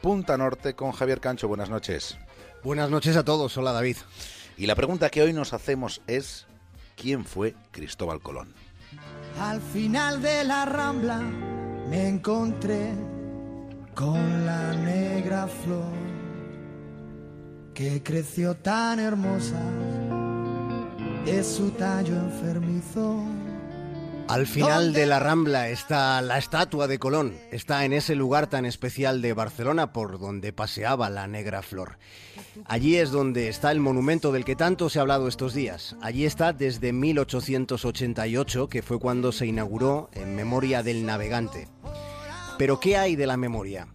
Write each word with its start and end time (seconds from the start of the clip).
Punta 0.00 0.38
Norte 0.38 0.74
con 0.74 0.92
Javier 0.92 1.20
Cancho. 1.20 1.46
Buenas 1.46 1.68
noches. 1.68 2.16
Buenas 2.64 2.90
noches 2.90 3.16
a 3.16 3.24
todos. 3.24 3.56
Hola 3.58 3.72
David. 3.72 3.96
Y 4.56 4.66
la 4.66 4.74
pregunta 4.74 5.10
que 5.10 5.22
hoy 5.22 5.32
nos 5.32 5.52
hacemos 5.52 6.00
es, 6.06 6.46
¿quién 6.96 7.24
fue 7.24 7.54
Cristóbal 7.70 8.20
Colón? 8.20 8.54
Al 9.38 9.60
final 9.60 10.22
de 10.22 10.44
la 10.44 10.64
rambla 10.64 11.18
me 11.88 12.08
encontré 12.08 12.92
con 13.94 14.46
la 14.46 14.72
negra 14.74 15.46
flor 15.46 15.92
que 17.74 18.02
creció 18.02 18.54
tan 18.56 19.00
hermosa 19.00 19.60
de 21.24 21.44
su 21.44 21.70
tallo 21.72 22.14
enfermizo. 22.14 23.22
Al 24.30 24.46
final 24.46 24.92
de 24.92 25.06
la 25.06 25.18
Rambla 25.18 25.70
está 25.70 26.22
la 26.22 26.38
estatua 26.38 26.86
de 26.86 27.00
Colón. 27.00 27.34
Está 27.50 27.84
en 27.84 27.92
ese 27.92 28.14
lugar 28.14 28.46
tan 28.46 28.64
especial 28.64 29.22
de 29.22 29.32
Barcelona 29.32 29.92
por 29.92 30.20
donde 30.20 30.52
paseaba 30.52 31.10
la 31.10 31.26
negra 31.26 31.62
flor. 31.62 31.98
Allí 32.64 32.96
es 32.96 33.10
donde 33.10 33.48
está 33.48 33.72
el 33.72 33.80
monumento 33.80 34.30
del 34.30 34.44
que 34.44 34.54
tanto 34.54 34.88
se 34.88 35.00
ha 35.00 35.02
hablado 35.02 35.26
estos 35.26 35.52
días. 35.52 35.96
Allí 36.00 36.26
está 36.26 36.52
desde 36.52 36.92
1888, 36.92 38.68
que 38.68 38.82
fue 38.82 39.00
cuando 39.00 39.32
se 39.32 39.46
inauguró 39.46 40.10
en 40.12 40.36
memoria 40.36 40.84
del 40.84 41.04
navegante. 41.04 41.66
Pero 42.56 42.78
¿qué 42.78 42.96
hay 42.96 43.16
de 43.16 43.26
la 43.26 43.36
memoria? 43.36 43.88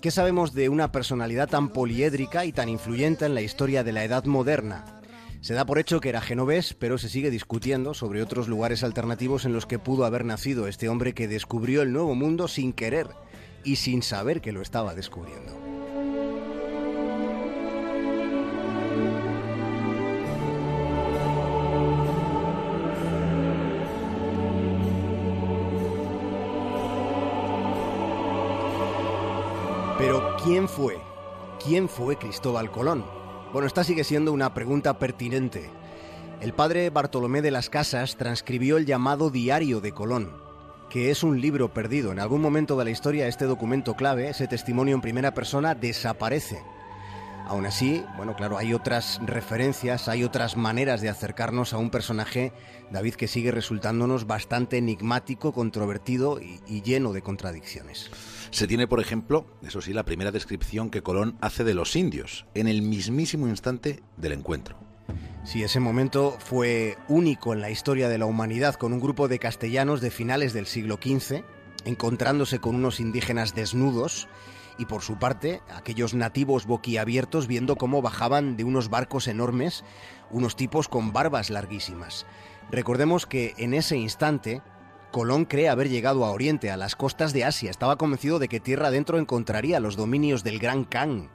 ¿Qué 0.00 0.10
sabemos 0.10 0.54
de 0.54 0.70
una 0.70 0.90
personalidad 0.90 1.50
tan 1.50 1.68
poliédrica 1.68 2.46
y 2.46 2.52
tan 2.52 2.70
influyente 2.70 3.26
en 3.26 3.34
la 3.34 3.42
historia 3.42 3.84
de 3.84 3.92
la 3.92 4.04
Edad 4.04 4.24
Moderna? 4.24 5.01
Se 5.42 5.54
da 5.54 5.66
por 5.66 5.80
hecho 5.80 6.00
que 6.00 6.08
era 6.08 6.20
genovés, 6.20 6.72
pero 6.72 6.98
se 6.98 7.08
sigue 7.08 7.28
discutiendo 7.28 7.94
sobre 7.94 8.22
otros 8.22 8.46
lugares 8.46 8.84
alternativos 8.84 9.44
en 9.44 9.52
los 9.52 9.66
que 9.66 9.80
pudo 9.80 10.04
haber 10.04 10.24
nacido 10.24 10.68
este 10.68 10.88
hombre 10.88 11.14
que 11.14 11.26
descubrió 11.26 11.82
el 11.82 11.92
nuevo 11.92 12.14
mundo 12.14 12.46
sin 12.46 12.72
querer 12.72 13.08
y 13.64 13.74
sin 13.74 14.04
saber 14.04 14.40
que 14.40 14.52
lo 14.52 14.62
estaba 14.62 14.94
descubriendo. 14.94 15.58
Pero 29.98 30.36
¿quién 30.44 30.68
fue? 30.68 31.00
¿Quién 31.64 31.88
fue 31.88 32.16
Cristóbal 32.16 32.70
Colón? 32.70 33.21
Bueno, 33.52 33.66
esta 33.66 33.84
sigue 33.84 34.02
siendo 34.02 34.32
una 34.32 34.54
pregunta 34.54 34.98
pertinente. 34.98 35.68
El 36.40 36.54
padre 36.54 36.88
Bartolomé 36.88 37.42
de 37.42 37.50
las 37.50 37.68
Casas 37.68 38.16
transcribió 38.16 38.78
el 38.78 38.86
llamado 38.86 39.28
Diario 39.28 39.82
de 39.82 39.92
Colón, 39.92 40.32
que 40.88 41.10
es 41.10 41.22
un 41.22 41.38
libro 41.38 41.70
perdido. 41.70 42.12
En 42.12 42.18
algún 42.18 42.40
momento 42.40 42.78
de 42.78 42.84
la 42.84 42.90
historia 42.90 43.28
este 43.28 43.44
documento 43.44 43.94
clave, 43.94 44.30
ese 44.30 44.48
testimonio 44.48 44.94
en 44.94 45.02
primera 45.02 45.34
persona, 45.34 45.74
desaparece. 45.74 46.62
Aún 47.46 47.66
así, 47.66 48.04
bueno, 48.16 48.34
claro, 48.34 48.56
hay 48.56 48.72
otras 48.72 49.20
referencias, 49.24 50.08
hay 50.08 50.24
otras 50.24 50.56
maneras 50.56 51.00
de 51.00 51.08
acercarnos 51.08 51.72
a 51.72 51.78
un 51.78 51.90
personaje, 51.90 52.52
David, 52.90 53.14
que 53.14 53.28
sigue 53.28 53.50
resultándonos 53.50 54.26
bastante 54.26 54.78
enigmático, 54.78 55.52
controvertido 55.52 56.40
y, 56.40 56.60
y 56.66 56.82
lleno 56.82 57.12
de 57.12 57.22
contradicciones. 57.22 58.10
Se 58.50 58.66
tiene, 58.66 58.86
por 58.86 59.00
ejemplo, 59.00 59.46
eso 59.62 59.80
sí, 59.80 59.92
la 59.92 60.04
primera 60.04 60.30
descripción 60.30 60.90
que 60.90 61.02
Colón 61.02 61.36
hace 61.40 61.64
de 61.64 61.74
los 61.74 61.96
indios, 61.96 62.46
en 62.54 62.68
el 62.68 62.82
mismísimo 62.82 63.48
instante 63.48 64.02
del 64.16 64.32
encuentro. 64.32 64.78
Sí, 65.44 65.62
ese 65.64 65.80
momento 65.80 66.36
fue 66.38 66.96
único 67.08 67.52
en 67.52 67.60
la 67.60 67.70
historia 67.70 68.08
de 68.08 68.18
la 68.18 68.26
humanidad, 68.26 68.76
con 68.76 68.92
un 68.92 69.00
grupo 69.00 69.26
de 69.26 69.40
castellanos 69.40 70.00
de 70.00 70.10
finales 70.10 70.52
del 70.52 70.66
siglo 70.66 71.00
XV, 71.02 71.42
encontrándose 71.84 72.60
con 72.60 72.76
unos 72.76 73.00
indígenas 73.00 73.54
desnudos, 73.54 74.28
y 74.78 74.86
por 74.86 75.02
su 75.02 75.18
parte, 75.18 75.60
aquellos 75.74 76.14
nativos 76.14 76.66
boquiabiertos 76.66 77.46
viendo 77.46 77.76
cómo 77.76 78.02
bajaban 78.02 78.56
de 78.56 78.64
unos 78.64 78.88
barcos 78.88 79.28
enormes 79.28 79.84
unos 80.30 80.56
tipos 80.56 80.88
con 80.88 81.12
barbas 81.12 81.50
larguísimas. 81.50 82.26
Recordemos 82.70 83.26
que 83.26 83.54
en 83.58 83.74
ese 83.74 83.96
instante 83.96 84.62
Colón 85.12 85.44
cree 85.44 85.68
haber 85.68 85.90
llegado 85.90 86.24
a 86.24 86.30
Oriente, 86.30 86.70
a 86.70 86.78
las 86.78 86.96
costas 86.96 87.34
de 87.34 87.44
Asia. 87.44 87.70
Estaba 87.70 87.96
convencido 87.96 88.38
de 88.38 88.48
que 88.48 88.60
tierra 88.60 88.88
adentro 88.88 89.18
encontraría 89.18 89.78
los 89.78 89.94
dominios 89.94 90.42
del 90.42 90.58
Gran 90.58 90.84
Khan. 90.84 91.28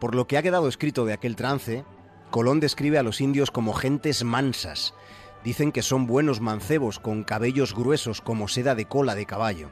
Por 0.00 0.16
lo 0.16 0.26
que 0.26 0.36
ha 0.36 0.42
quedado 0.42 0.66
escrito 0.66 1.04
de 1.04 1.12
aquel 1.12 1.36
trance, 1.36 1.84
Colón 2.30 2.58
describe 2.58 2.98
a 2.98 3.04
los 3.04 3.20
indios 3.20 3.52
como 3.52 3.74
gentes 3.74 4.24
mansas. 4.24 4.92
Dicen 5.44 5.70
que 5.70 5.82
son 5.82 6.08
buenos 6.08 6.40
mancebos 6.40 6.98
con 6.98 7.22
cabellos 7.22 7.74
gruesos 7.74 8.20
como 8.20 8.48
seda 8.48 8.74
de 8.74 8.86
cola 8.86 9.14
de 9.14 9.24
caballo. 9.24 9.70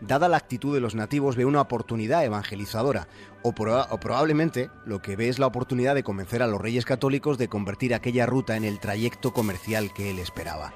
Dada 0.00 0.28
la 0.28 0.36
actitud 0.36 0.74
de 0.74 0.80
los 0.80 0.94
nativos, 0.94 1.36
ve 1.36 1.46
una 1.46 1.62
oportunidad 1.62 2.24
evangelizadora, 2.24 3.08
o, 3.42 3.52
proba 3.52 3.88
o, 3.90 3.98
probablemente 3.98 4.70
lo 4.84 5.00
que 5.00 5.16
ve 5.16 5.28
es 5.28 5.38
la 5.38 5.46
oportunidad 5.46 5.94
de 5.94 6.02
convencer 6.02 6.42
a 6.42 6.46
los 6.46 6.60
reyes 6.60 6.84
católicos 6.84 7.38
de 7.38 7.48
convertir 7.48 7.94
aquella 7.94 8.26
ruta 8.26 8.56
en 8.56 8.64
el 8.64 8.78
trayecto 8.78 9.32
comercial 9.32 9.92
que 9.94 10.10
él 10.10 10.18
esperaba. 10.18 10.74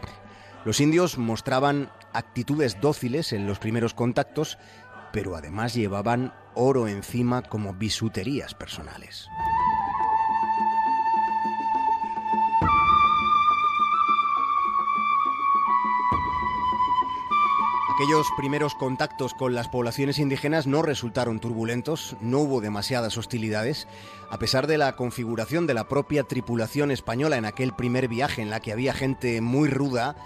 Los 0.64 0.80
indios 0.80 1.18
mostraban 1.18 1.90
actitudes 2.12 2.80
dóciles 2.80 3.32
en 3.32 3.46
los 3.46 3.58
primeros 3.58 3.94
contactos, 3.94 4.58
pero 5.12 5.36
además 5.36 5.74
llevaban 5.74 6.32
oro 6.54 6.88
encima 6.88 7.42
como 7.42 7.74
bisuterías 7.74 8.54
personales. 8.54 9.28
Aquellos 18.00 18.28
primeros 18.34 18.74
contactos 18.74 19.34
con 19.34 19.54
las 19.54 19.68
poblaciones 19.68 20.18
indígenas 20.18 20.66
no 20.66 20.80
resultaron 20.80 21.38
turbulentos, 21.38 22.16
no 22.22 22.38
hubo 22.38 22.62
demasiadas 22.62 23.18
hostilidades, 23.18 23.86
a 24.30 24.38
pesar 24.38 24.66
de 24.66 24.78
la 24.78 24.96
configuración 24.96 25.66
de 25.66 25.74
la 25.74 25.86
propia 25.86 26.22
tripulación 26.22 26.90
española 26.90 27.36
en 27.36 27.44
aquel 27.44 27.74
primer 27.74 28.08
viaje 28.08 28.40
en 28.40 28.48
la 28.48 28.60
que 28.60 28.72
había 28.72 28.94
gente 28.94 29.42
muy 29.42 29.68
ruda 29.68 30.16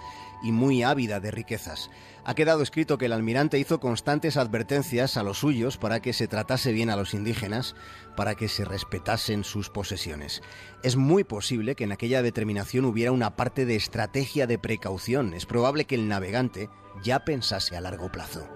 y 0.43 0.53
muy 0.53 0.83
ávida 0.83 1.21
de 1.21 1.31
riquezas. 1.31 1.91
Ha 2.25 2.35
quedado 2.35 2.63
escrito 2.63 2.97
que 2.97 3.07
el 3.07 3.13
almirante 3.13 3.59
hizo 3.59 3.81
constantes 3.81 4.37
advertencias 4.37 5.17
a 5.17 5.23
los 5.23 5.39
suyos 5.39 5.77
para 5.77 6.01
que 6.01 6.13
se 6.13 6.27
tratase 6.27 6.73
bien 6.73 6.91
a 6.91 6.97
los 6.97 7.15
indígenas, 7.15 7.75
para 8.17 8.35
que 8.35 8.49
se 8.49 8.65
respetasen 8.65 9.45
sus 9.45 9.69
posesiones. 9.69 10.43
Es 10.83 10.97
muy 10.97 11.25
posible 11.25 11.75
que 11.75 11.85
en 11.85 11.93
aquella 11.93 12.23
determinación 12.23 12.87
hubiera 12.87 13.13
una 13.13 13.37
parte 13.37 13.67
de 13.67 13.77
estrategia 13.77 14.47
de 14.47 14.59
precaución. 14.59 15.35
Es 15.35 15.47
probable 15.47 15.85
que 15.85 15.97
el 15.97 16.09
navegante 16.09 16.71
ya 17.03 17.25
pensase 17.25 17.77
a 17.77 17.81
largo 17.81 18.11
plazo. 18.11 18.49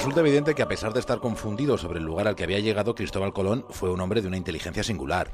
Resulta 0.00 0.20
evidente 0.20 0.54
que 0.54 0.62
a 0.62 0.68
pesar 0.68 0.94
de 0.94 1.00
estar 1.00 1.20
confundido 1.20 1.76
sobre 1.76 1.98
el 1.98 2.06
lugar 2.06 2.26
al 2.26 2.34
que 2.34 2.44
había 2.44 2.58
llegado, 2.58 2.94
Cristóbal 2.94 3.34
Colón 3.34 3.66
fue 3.68 3.90
un 3.90 4.00
hombre 4.00 4.22
de 4.22 4.28
una 4.28 4.38
inteligencia 4.38 4.82
singular. 4.82 5.30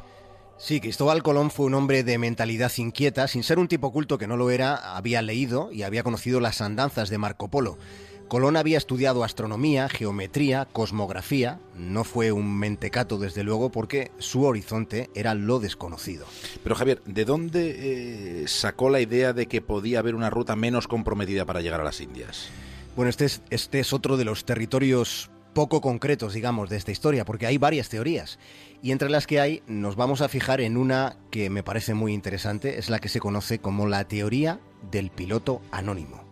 Sí, 0.58 0.80
Cristóbal 0.80 1.22
Colón 1.22 1.52
fue 1.52 1.66
un 1.66 1.74
hombre 1.74 2.02
de 2.02 2.18
mentalidad 2.18 2.72
inquieta, 2.76 3.28
sin 3.28 3.44
ser 3.44 3.60
un 3.60 3.68
tipo 3.68 3.92
culto 3.92 4.18
que 4.18 4.26
no 4.26 4.36
lo 4.36 4.50
era, 4.50 4.96
había 4.96 5.22
leído 5.22 5.70
y 5.70 5.84
había 5.84 6.02
conocido 6.02 6.40
las 6.40 6.60
andanzas 6.60 7.10
de 7.10 7.16
Marco 7.16 7.46
Polo. 7.46 7.78
Colón 8.26 8.56
había 8.56 8.76
estudiado 8.76 9.22
astronomía, 9.22 9.88
geometría, 9.88 10.64
cosmografía, 10.64 11.60
no 11.76 12.02
fue 12.02 12.32
un 12.32 12.58
mentecato 12.58 13.18
desde 13.18 13.44
luego 13.44 13.70
porque 13.70 14.10
su 14.18 14.42
horizonte 14.42 15.10
era 15.14 15.34
lo 15.34 15.60
desconocido. 15.60 16.26
Pero 16.64 16.74
Javier, 16.74 17.00
¿de 17.04 17.24
dónde 17.24 18.42
eh, 18.42 18.48
sacó 18.48 18.90
la 18.90 19.00
idea 19.00 19.32
de 19.32 19.46
que 19.46 19.62
podía 19.62 20.00
haber 20.00 20.16
una 20.16 20.28
ruta 20.28 20.56
menos 20.56 20.88
comprometida 20.88 21.44
para 21.44 21.60
llegar 21.60 21.80
a 21.80 21.84
las 21.84 22.00
Indias? 22.00 22.50
Bueno, 22.96 23.10
este 23.10 23.26
es, 23.26 23.42
este 23.50 23.78
es 23.78 23.92
otro 23.92 24.16
de 24.16 24.24
los 24.24 24.46
territorios 24.46 25.30
poco 25.52 25.82
concretos, 25.82 26.32
digamos, 26.32 26.70
de 26.70 26.78
esta 26.78 26.92
historia, 26.92 27.26
porque 27.26 27.46
hay 27.46 27.58
varias 27.58 27.90
teorías. 27.90 28.38
Y 28.82 28.90
entre 28.90 29.10
las 29.10 29.26
que 29.26 29.38
hay, 29.38 29.62
nos 29.66 29.96
vamos 29.96 30.22
a 30.22 30.30
fijar 30.30 30.62
en 30.62 30.78
una 30.78 31.18
que 31.30 31.50
me 31.50 31.62
parece 31.62 31.92
muy 31.92 32.14
interesante, 32.14 32.78
es 32.78 32.88
la 32.88 32.98
que 32.98 33.10
se 33.10 33.20
conoce 33.20 33.58
como 33.58 33.86
la 33.86 34.08
teoría 34.08 34.60
del 34.90 35.10
piloto 35.10 35.60
anónimo. 35.72 36.24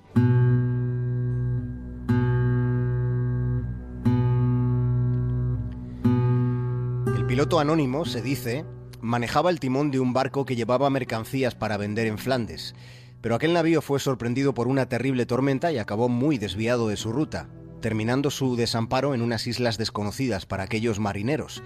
El 7.15 7.27
piloto 7.27 7.61
anónimo, 7.61 8.06
se 8.06 8.23
dice, 8.23 8.65
manejaba 9.03 9.50
el 9.50 9.61
timón 9.61 9.91
de 9.91 10.00
un 10.00 10.15
barco 10.15 10.47
que 10.47 10.56
llevaba 10.56 10.88
mercancías 10.88 11.55
para 11.55 11.77
vender 11.77 12.06
en 12.06 12.17
Flandes. 12.17 12.75
Pero 13.25 13.37
aquel 13.37 13.55
navío 13.55 13.81
fue 13.81 14.00
sorprendido 14.00 14.53
por 14.53 14.69
una 14.69 14.87
terrible 14.87 15.25
tormenta 15.25 15.73
y 15.73 15.79
acabó 15.79 16.11
muy 16.11 16.37
desviado 16.37 16.88
de 16.88 16.99
su 16.99 17.11
ruta, 17.11 17.49
terminando 17.81 18.31
su 18.31 18.55
desamparo 18.55 19.15
en 19.15 19.23
unas 19.23 19.47
islas 19.47 19.79
desconocidas 19.79 20.44
para 20.44 20.65
aquellos 20.65 21.00
marineros. 21.00 21.62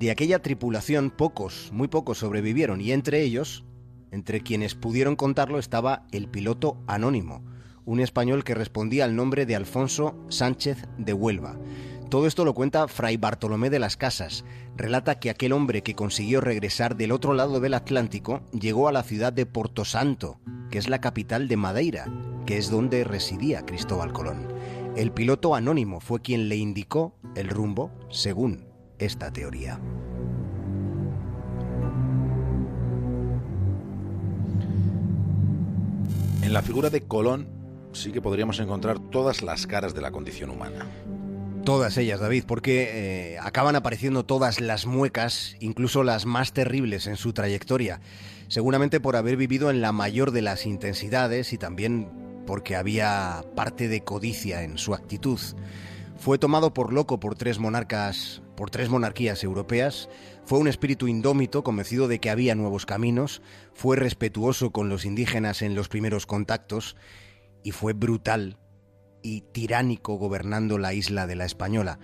De 0.00 0.10
aquella 0.10 0.42
tripulación 0.42 1.10
pocos, 1.10 1.70
muy 1.72 1.86
pocos 1.86 2.18
sobrevivieron 2.18 2.80
y 2.80 2.90
entre 2.90 3.22
ellos, 3.22 3.64
entre 4.10 4.40
quienes 4.40 4.74
pudieron 4.74 5.14
contarlo, 5.14 5.60
estaba 5.60 6.04
el 6.10 6.26
piloto 6.26 6.82
anónimo, 6.88 7.44
un 7.84 8.00
español 8.00 8.42
que 8.42 8.56
respondía 8.56 9.04
al 9.04 9.14
nombre 9.14 9.46
de 9.46 9.54
Alfonso 9.54 10.16
Sánchez 10.30 10.88
de 10.98 11.12
Huelva. 11.12 11.60
Todo 12.08 12.26
esto 12.26 12.46
lo 12.46 12.54
cuenta 12.54 12.88
Fray 12.88 13.18
Bartolomé 13.18 13.68
de 13.68 13.78
las 13.78 13.98
Casas. 13.98 14.44
Relata 14.76 15.20
que 15.20 15.28
aquel 15.28 15.52
hombre 15.52 15.82
que 15.82 15.94
consiguió 15.94 16.40
regresar 16.40 16.96
del 16.96 17.12
otro 17.12 17.34
lado 17.34 17.60
del 17.60 17.74
Atlántico 17.74 18.40
llegó 18.58 18.88
a 18.88 18.92
la 18.92 19.02
ciudad 19.02 19.30
de 19.30 19.44
Porto 19.44 19.84
Santo, 19.84 20.40
que 20.70 20.78
es 20.78 20.88
la 20.88 21.02
capital 21.02 21.48
de 21.48 21.58
Madeira, 21.58 22.06
que 22.46 22.56
es 22.56 22.70
donde 22.70 23.04
residía 23.04 23.66
Cristóbal 23.66 24.14
Colón. 24.14 24.48
El 24.96 25.12
piloto 25.12 25.54
anónimo 25.54 26.00
fue 26.00 26.22
quien 26.22 26.48
le 26.48 26.56
indicó 26.56 27.14
el 27.34 27.50
rumbo 27.50 27.90
según 28.08 28.64
esta 28.98 29.30
teoría. 29.30 29.78
En 36.40 36.54
la 36.54 36.62
figura 36.62 36.88
de 36.88 37.02
Colón 37.02 37.48
sí 37.92 38.12
que 38.12 38.22
podríamos 38.22 38.58
encontrar 38.60 38.98
todas 38.98 39.42
las 39.42 39.66
caras 39.66 39.92
de 39.94 40.00
la 40.00 40.10
condición 40.10 40.48
humana. 40.48 40.86
Todas 41.68 41.98
ellas, 41.98 42.18
David, 42.18 42.44
porque 42.46 43.34
eh, 43.34 43.38
acaban 43.42 43.76
apareciendo 43.76 44.24
todas 44.24 44.58
las 44.58 44.86
muecas, 44.86 45.54
incluso 45.60 46.02
las 46.02 46.24
más 46.24 46.54
terribles 46.54 47.06
en 47.06 47.16
su 47.16 47.34
trayectoria, 47.34 48.00
seguramente 48.48 49.00
por 49.00 49.16
haber 49.16 49.36
vivido 49.36 49.68
en 49.68 49.82
la 49.82 49.92
mayor 49.92 50.30
de 50.30 50.40
las 50.40 50.64
intensidades 50.64 51.52
y 51.52 51.58
también 51.58 52.08
porque 52.46 52.74
había 52.74 53.44
parte 53.54 53.88
de 53.88 54.02
codicia 54.02 54.62
en 54.62 54.78
su 54.78 54.94
actitud. 54.94 55.38
Fue 56.16 56.38
tomado 56.38 56.72
por 56.72 56.90
loco 56.90 57.20
por 57.20 57.34
tres 57.34 57.58
monarcas, 57.58 58.40
por 58.56 58.70
tres 58.70 58.88
monarquías 58.88 59.44
europeas, 59.44 60.08
fue 60.46 60.58
un 60.58 60.68
espíritu 60.68 61.06
indómito, 61.06 61.64
convencido 61.64 62.08
de 62.08 62.18
que 62.18 62.30
había 62.30 62.54
nuevos 62.54 62.86
caminos, 62.86 63.42
fue 63.74 63.98
respetuoso 63.98 64.70
con 64.70 64.88
los 64.88 65.04
indígenas 65.04 65.60
en 65.60 65.74
los 65.74 65.90
primeros 65.90 66.24
contactos 66.24 66.96
y 67.62 67.72
fue 67.72 67.92
brutal 67.92 68.56
y 69.22 69.42
tiránico 69.52 70.14
gobernando 70.14 70.78
la 70.78 70.94
isla 70.94 71.26
de 71.26 71.36
la 71.36 71.44
Española. 71.44 71.98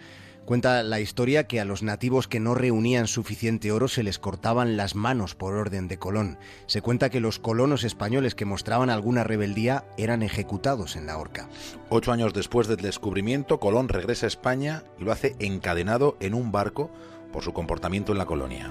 Cuenta 0.45 0.83
la 0.83 1.01
historia 1.01 1.47
que 1.47 1.59
a 1.59 1.65
los 1.65 1.83
nativos 1.83 2.29
que 2.29 2.39
no 2.39 2.55
reunían 2.55 3.07
suficiente 3.07 3.73
oro 3.73 3.89
se 3.89 4.03
les 4.03 4.19
cortaban 4.19 4.77
las 4.77 4.95
manos 4.95 5.35
por 5.35 5.55
orden 5.55 5.89
de 5.89 5.99
Colón. 5.99 6.37
Se 6.67 6.83
cuenta 6.83 7.09
que 7.09 7.21
los 7.21 7.39
colonos 7.39 7.83
españoles 7.83 8.35
que 8.35 8.45
mostraban 8.45 8.91
alguna 8.91 9.25
rebeldía 9.25 9.87
eran 9.97 10.23
ejecutados 10.23 10.97
en 10.97 11.07
la 11.07 11.17
horca. 11.17 11.49
Ocho 11.89 12.13
años 12.13 12.35
después 12.35 12.69
del 12.69 12.77
descubrimiento, 12.77 13.59
Colón 13.59 13.89
regresa 13.89 14.27
a 14.27 14.29
España 14.29 14.85
y 14.99 15.05
lo 15.05 15.13
hace 15.13 15.35
encadenado 15.39 16.19
en 16.21 16.35
un 16.35 16.53
barco 16.53 16.91
por 17.33 17.43
su 17.43 17.55
comportamiento 17.55 18.13
en 18.13 18.19
la 18.19 18.27
colonia. 18.27 18.71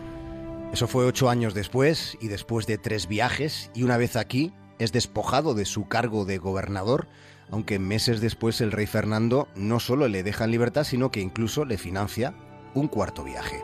Eso 0.74 0.88
fue 0.88 1.06
ocho 1.06 1.28
años 1.28 1.56
después 1.56 2.18
y 2.22 2.28
después 2.28 2.68
de 2.68 2.78
tres 2.78 3.07
viajes 3.07 3.72
y 3.74 3.81
una 3.81 3.98
vez 3.98 4.16
aquí 4.16 4.54
es 4.78 4.92
despojado 4.92 5.56
de 5.56 5.66
su 5.66 5.88
cargo 5.88 6.25
de 6.25 6.38
gobernador 6.38 7.07
aunque 7.51 7.80
meses 7.80 8.22
después 8.22 8.62
el 8.62 8.72
rey 8.72 8.88
Fernando 8.88 9.48
no 9.56 9.80
solo 9.80 10.07
le 10.07 10.24
deja 10.24 10.45
en 10.45 10.51
libertad, 10.51 10.84
sino 10.84 11.12
que 11.12 11.22
incluso 11.22 11.66
le 11.66 11.78
financia 11.78 12.34
un 12.74 12.88
cuarto 12.88 13.24
viaje. 13.24 13.63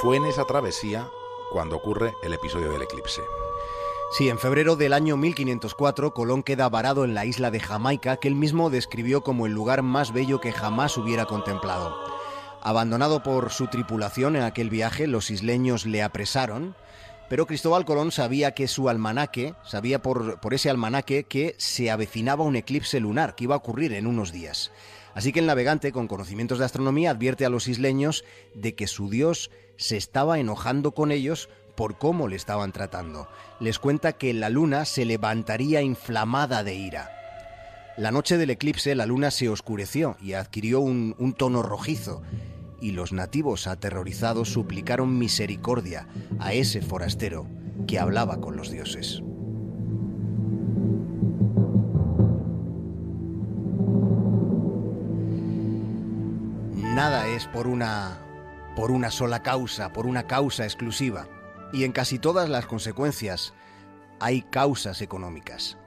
Fue 0.00 0.16
en 0.16 0.26
esa 0.26 0.44
travesía 0.44 1.10
cuando 1.50 1.76
ocurre 1.76 2.14
el 2.22 2.34
episodio 2.34 2.70
del 2.70 2.82
eclipse. 2.82 3.22
Sí, 4.12 4.28
en 4.28 4.38
febrero 4.38 4.76
del 4.76 4.92
año 4.92 5.16
1504 5.16 6.14
Colón 6.14 6.42
queda 6.42 6.68
varado 6.68 7.04
en 7.04 7.14
la 7.14 7.24
isla 7.24 7.50
de 7.50 7.60
Jamaica, 7.60 8.18
que 8.18 8.28
él 8.28 8.36
mismo 8.36 8.70
describió 8.70 9.22
como 9.22 9.46
el 9.46 9.52
lugar 9.52 9.82
más 9.82 10.12
bello 10.12 10.40
que 10.40 10.52
jamás 10.52 10.96
hubiera 10.96 11.24
contemplado. 11.24 11.96
Abandonado 12.62 13.22
por 13.22 13.50
su 13.50 13.68
tripulación 13.68 14.36
en 14.36 14.42
aquel 14.42 14.70
viaje, 14.70 15.06
los 15.06 15.30
isleños 15.30 15.86
le 15.86 16.02
apresaron, 16.02 16.74
pero 17.28 17.46
Cristóbal 17.46 17.84
Colón 17.84 18.12
sabía 18.12 18.52
que 18.52 18.68
su 18.68 18.88
almanaque, 18.88 19.54
sabía 19.64 20.02
por, 20.02 20.40
por, 20.40 20.54
ese 20.54 20.70
almanaque 20.70 21.24
que 21.24 21.54
se 21.58 21.90
avecinaba 21.90 22.44
un 22.44 22.56
eclipse 22.56 23.00
lunar 23.00 23.34
que 23.34 23.44
iba 23.44 23.54
a 23.54 23.58
ocurrir 23.58 23.92
en 23.92 24.06
unos 24.06 24.32
días. 24.32 24.72
Así 25.14 25.32
que 25.32 25.40
el 25.40 25.46
navegante, 25.46 25.92
con 25.92 26.08
conocimientos 26.08 26.58
de 26.58 26.66
astronomía, 26.66 27.10
advierte 27.10 27.46
a 27.46 27.50
los 27.50 27.68
isleños 27.68 28.24
de 28.54 28.74
que 28.74 28.86
su 28.86 29.08
dios 29.08 29.50
se 29.76 29.96
estaba 29.96 30.38
enojando 30.38 30.92
con 30.92 31.10
ellos 31.10 31.48
por 31.74 31.98
cómo 31.98 32.28
le 32.28 32.36
estaban 32.36 32.72
tratando. 32.72 33.28
Les 33.60 33.78
cuenta 33.78 34.14
que 34.14 34.32
la 34.34 34.50
luna 34.50 34.84
se 34.84 35.04
levantaría 35.04 35.82
inflamada 35.82 36.64
de 36.64 36.74
ira. 36.74 37.25
La 37.96 38.10
noche 38.10 38.36
del 38.36 38.50
eclipse 38.50 38.94
la 38.94 39.06
luna 39.06 39.30
se 39.30 39.48
oscureció 39.48 40.18
y 40.20 40.34
adquirió 40.34 40.80
un, 40.80 41.34
tono 41.38 41.62
rojizo 41.62 42.22
y 42.78 42.90
los 42.90 43.12
nativos 43.12 43.66
aterrorizados 43.66 44.50
suplicaron 44.50 45.18
misericordia 45.18 46.06
a 46.38 46.52
ese 46.52 46.82
forastero 46.82 47.46
que 47.86 47.98
hablaba 47.98 48.38
con 48.38 48.54
los 48.54 48.70
dioses. 48.70 49.22
Nada 56.94 57.28
es 57.28 57.46
por 57.46 57.66
una 57.66 58.20
por 58.76 58.90
una 58.90 59.10
sola 59.10 59.42
causa, 59.42 59.94
por 59.94 60.06
una 60.06 60.26
causa 60.26 60.64
exclusiva, 60.64 61.28
y 61.72 61.84
en 61.84 61.92
casi 61.92 62.18
todas 62.18 62.50
las 62.50 62.66
consecuencias 62.66 63.54
hay 64.20 64.42
causas 64.42 65.00
económicas. 65.00 65.78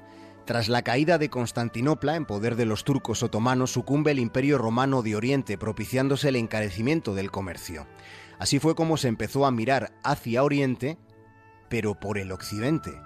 Tras 0.49 0.67
la 0.67 0.81
caída 0.81 1.19
de 1.19 1.29
Constantinopla 1.29 2.15
en 2.15 2.25
poder 2.25 2.55
de 2.55 2.65
los 2.65 2.83
turcos 2.83 3.21
otomanos, 3.21 3.71
sucumbe 3.71 4.09
el 4.09 4.17
Imperio 4.17 4.57
Romano 4.57 5.03
de 5.03 5.15
Oriente, 5.15 5.59
propiciándose 5.59 6.29
el 6.29 6.37
encarecimiento 6.37 7.13
del 7.13 7.29
comercio. 7.29 7.85
Así 8.39 8.57
fue 8.57 8.73
como 8.73 8.97
se 8.97 9.09
empezó 9.09 9.45
a 9.45 9.51
mirar 9.51 9.93
hacia 10.03 10.43
Oriente, 10.43 10.97
pero 11.69 11.99
por 11.99 12.17
el 12.17 12.31
Occidente. 12.31 12.99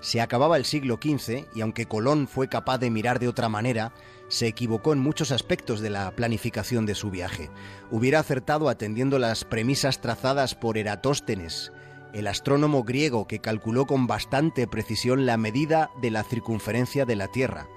Se 0.00 0.20
acababa 0.20 0.58
el 0.58 0.66
siglo 0.66 0.98
XV 1.02 1.46
y 1.54 1.62
aunque 1.62 1.86
Colón 1.86 2.28
fue 2.28 2.50
capaz 2.50 2.76
de 2.76 2.90
mirar 2.90 3.20
de 3.20 3.28
otra 3.28 3.48
manera, 3.48 3.94
se 4.28 4.46
equivocó 4.46 4.92
en 4.92 4.98
muchos 4.98 5.32
aspectos 5.32 5.80
de 5.80 5.88
la 5.88 6.10
planificación 6.10 6.84
de 6.84 6.94
su 6.94 7.10
viaje. 7.10 7.48
Hubiera 7.90 8.20
acertado 8.20 8.68
atendiendo 8.68 9.18
las 9.18 9.46
premisas 9.46 10.02
trazadas 10.02 10.54
por 10.54 10.76
Eratóstenes, 10.76 11.72
el 12.12 12.26
astrónomo 12.26 12.84
griego 12.84 13.26
que 13.26 13.40
calculó 13.40 13.86
con 13.86 14.06
bastante 14.06 14.66
precisión 14.66 15.26
la 15.26 15.36
medida 15.36 15.90
de 16.00 16.10
la 16.10 16.24
circunferencia 16.24 17.04
de 17.04 17.16
la 17.16 17.28
Tierra. 17.28 17.68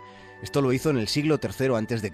Esto 0.42 0.62
lo 0.62 0.74
hizo 0.74 0.90
en 0.90 0.98
el 0.98 1.08
siglo 1.08 1.40
III 1.42 1.76
a.C. 1.76 2.12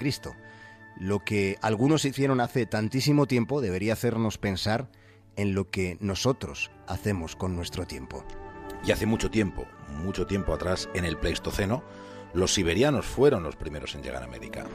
Lo 0.98 1.20
que 1.20 1.58
algunos 1.62 2.06
hicieron 2.06 2.42
hace 2.42 2.66
tantísimo 2.66 3.26
tiempo 3.26 3.62
debería 3.62 3.94
hacernos 3.94 4.38
pensar 4.38 4.90
en 5.36 5.56
lo 5.56 5.70
que 5.70 5.98
nosotros 6.00 6.72
hacemos 6.88 7.36
con 7.36 7.56
nuestro 7.56 7.88
tiempo. 7.88 8.24
Y 8.86 8.92
hace 8.92 9.06
mucho 9.06 9.32
tiempo, 9.32 9.66
mucho 9.90 10.28
tiempo 10.28 10.54
atrás, 10.54 10.90
en 10.94 11.06
el 11.06 11.18
Pleistoceno, 11.18 11.84
los 12.34 12.54
siberianos 12.54 13.06
fueron 13.06 13.44
los 13.44 13.56
primeros 13.56 13.96
en 13.96 14.04
llegar 14.04 14.24
a 14.24 14.26
América. 14.26 14.66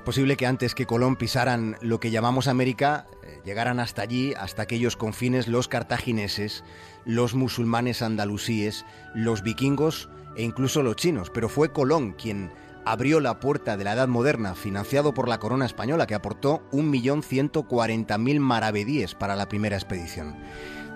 Es 0.00 0.04
posible 0.04 0.38
que 0.38 0.46
antes 0.46 0.74
que 0.74 0.86
Colón 0.86 1.16
pisaran 1.16 1.76
lo 1.82 2.00
que 2.00 2.10
llamamos 2.10 2.48
América, 2.48 3.06
eh, 3.22 3.38
llegaran 3.44 3.80
hasta 3.80 4.00
allí, 4.00 4.32
hasta 4.32 4.62
aquellos 4.62 4.96
confines, 4.96 5.46
los 5.46 5.68
cartagineses, 5.68 6.64
los 7.04 7.34
musulmanes 7.34 8.00
andalusíes, 8.00 8.86
los 9.14 9.42
vikingos 9.42 10.08
e 10.36 10.42
incluso 10.42 10.82
los 10.82 10.96
chinos. 10.96 11.28
Pero 11.28 11.50
fue 11.50 11.70
Colón 11.70 12.12
quien 12.12 12.50
abrió 12.86 13.20
la 13.20 13.40
puerta 13.40 13.76
de 13.76 13.84
la 13.84 13.92
Edad 13.92 14.08
Moderna, 14.08 14.54
financiado 14.54 15.12
por 15.12 15.28
la 15.28 15.38
corona 15.38 15.66
española, 15.66 16.06
que 16.06 16.14
aportó 16.14 16.62
1.140.000 16.72 18.40
maravedíes 18.40 19.14
para 19.14 19.36
la 19.36 19.50
primera 19.50 19.76
expedición. 19.76 20.34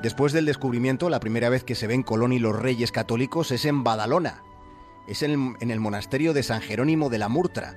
Después 0.00 0.32
del 0.32 0.46
descubrimiento, 0.46 1.10
la 1.10 1.20
primera 1.20 1.50
vez 1.50 1.62
que 1.62 1.74
se 1.74 1.86
ven 1.86 2.04
Colón 2.04 2.32
y 2.32 2.38
los 2.38 2.58
reyes 2.58 2.90
católicos 2.90 3.50
es 3.50 3.66
en 3.66 3.84
Badalona, 3.84 4.42
es 5.06 5.22
en 5.22 5.56
el 5.60 5.80
monasterio 5.80 6.32
de 6.32 6.42
San 6.42 6.62
Jerónimo 6.62 7.10
de 7.10 7.18
la 7.18 7.28
Murtra. 7.28 7.76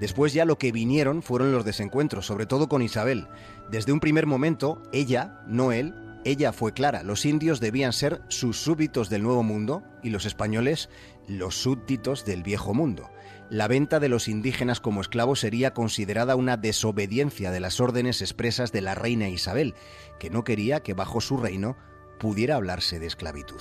Después 0.00 0.32
ya 0.32 0.44
lo 0.44 0.58
que 0.58 0.72
vinieron 0.72 1.22
fueron 1.22 1.52
los 1.52 1.64
desencuentros, 1.64 2.26
sobre 2.26 2.46
todo 2.46 2.68
con 2.68 2.82
Isabel. 2.82 3.28
Desde 3.70 3.92
un 3.92 4.00
primer 4.00 4.26
momento, 4.26 4.82
ella, 4.92 5.40
no 5.46 5.72
él, 5.72 5.94
ella 6.24 6.52
fue 6.52 6.72
clara, 6.72 7.02
los 7.02 7.26
indios 7.26 7.60
debían 7.60 7.92
ser 7.92 8.22
sus 8.28 8.56
súbditos 8.56 9.10
del 9.10 9.22
Nuevo 9.22 9.42
Mundo 9.42 9.82
y 10.02 10.10
los 10.10 10.24
españoles 10.24 10.88
los 11.28 11.56
súbditos 11.56 12.24
del 12.24 12.42
Viejo 12.42 12.72
Mundo. 12.74 13.10
La 13.50 13.68
venta 13.68 14.00
de 14.00 14.08
los 14.08 14.26
indígenas 14.26 14.80
como 14.80 15.02
esclavos 15.02 15.40
sería 15.40 15.74
considerada 15.74 16.34
una 16.34 16.56
desobediencia 16.56 17.50
de 17.50 17.60
las 17.60 17.78
órdenes 17.78 18.22
expresas 18.22 18.72
de 18.72 18.80
la 18.80 18.94
reina 18.94 19.28
Isabel, 19.28 19.74
que 20.18 20.30
no 20.30 20.44
quería 20.44 20.80
que 20.80 20.94
bajo 20.94 21.20
su 21.20 21.36
reino 21.36 21.76
pudiera 22.18 22.56
hablarse 22.56 22.98
de 22.98 23.06
esclavitud. 23.06 23.60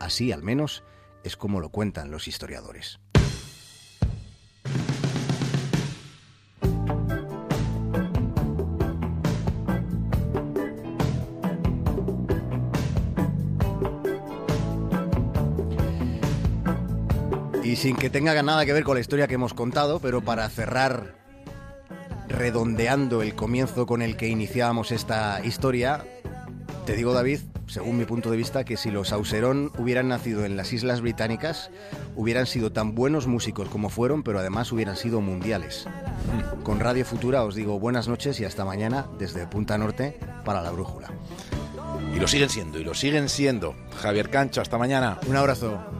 Así 0.00 0.32
al 0.32 0.42
menos 0.42 0.84
es 1.24 1.36
como 1.36 1.60
lo 1.60 1.68
cuentan 1.68 2.10
los 2.10 2.26
historiadores. 2.26 3.00
Y 17.68 17.76
sin 17.76 17.96
que 17.96 18.08
tenga 18.08 18.42
nada 18.42 18.64
que 18.64 18.72
ver 18.72 18.82
con 18.82 18.94
la 18.94 19.02
historia 19.02 19.28
que 19.28 19.34
hemos 19.34 19.52
contado, 19.52 20.00
pero 20.00 20.22
para 20.22 20.48
cerrar 20.48 21.14
redondeando 22.26 23.20
el 23.20 23.34
comienzo 23.34 23.84
con 23.84 24.00
el 24.00 24.16
que 24.16 24.26
iniciábamos 24.26 24.90
esta 24.90 25.44
historia, 25.44 26.02
te 26.86 26.96
digo 26.96 27.12
David 27.12 27.40
según 27.66 27.98
mi 27.98 28.06
punto 28.06 28.30
de 28.30 28.38
vista, 28.38 28.64
que 28.64 28.78
si 28.78 28.90
los 28.90 29.12
Auserón 29.12 29.70
hubieran 29.76 30.08
nacido 30.08 30.46
en 30.46 30.56
las 30.56 30.72
Islas 30.72 31.02
Británicas, 31.02 31.70
hubieran 32.16 32.46
sido 32.46 32.72
tan 32.72 32.94
buenos 32.94 33.26
músicos 33.26 33.68
como 33.68 33.90
fueron, 33.90 34.22
pero 34.22 34.38
además 34.38 34.72
hubieran 34.72 34.96
sido 34.96 35.20
mundiales. 35.20 35.84
Con 36.62 36.80
Radio 36.80 37.04
Futura 37.04 37.44
os 37.44 37.54
digo 37.54 37.78
buenas 37.78 38.08
noches 38.08 38.40
y 38.40 38.46
hasta 38.46 38.64
mañana 38.64 39.08
desde 39.18 39.46
Punta 39.46 39.76
Norte 39.76 40.18
para 40.46 40.62
la 40.62 40.70
Brújula. 40.70 41.10
Y 42.14 42.18
lo 42.18 42.26
siguen 42.26 42.48
siendo, 42.48 42.78
y 42.78 42.84
lo 42.84 42.94
siguen 42.94 43.28
siendo. 43.28 43.74
Javier 44.00 44.30
Cancho, 44.30 44.62
hasta 44.62 44.78
mañana. 44.78 45.18
Un 45.26 45.36
abrazo. 45.36 45.97